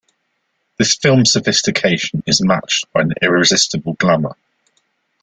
The 0.79 0.83
film's 0.85 1.33
sophistication 1.33 2.23
is 2.25 2.41
matched 2.41 2.91
by 2.91 3.01
an 3.01 3.13
irresistible 3.21 3.93
glamour. 3.99 4.33